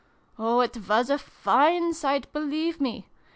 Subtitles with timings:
[0.39, 3.07] Oh, it was a fine sight, believe me